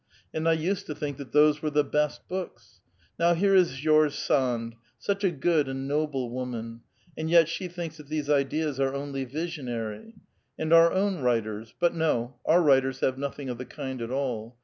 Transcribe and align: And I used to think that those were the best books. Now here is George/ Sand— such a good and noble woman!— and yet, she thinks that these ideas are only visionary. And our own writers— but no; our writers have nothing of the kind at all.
And 0.33 0.49
I 0.49 0.53
used 0.53 0.87
to 0.87 0.95
think 0.95 1.17
that 1.17 1.31
those 1.31 1.61
were 1.61 1.69
the 1.69 1.83
best 1.83 2.27
books. 2.27 2.81
Now 3.19 3.35
here 3.35 3.53
is 3.53 3.77
George/ 3.77 4.15
Sand— 4.15 4.73
such 5.07 5.23
a 5.23 5.29
good 5.29 5.67
and 5.67 5.87
noble 5.87 6.31
woman!— 6.31 6.81
and 7.15 7.29
yet, 7.29 7.47
she 7.47 7.67
thinks 7.67 7.97
that 7.97 8.07
these 8.09 8.27
ideas 8.27 8.79
are 8.79 8.95
only 8.95 9.25
visionary. 9.25 10.15
And 10.57 10.73
our 10.73 10.91
own 10.91 11.19
writers— 11.19 11.75
but 11.79 11.93
no; 11.93 12.37
our 12.47 12.63
writers 12.63 13.01
have 13.01 13.19
nothing 13.19 13.47
of 13.47 13.59
the 13.59 13.65
kind 13.65 14.01
at 14.01 14.09
all. 14.09 14.57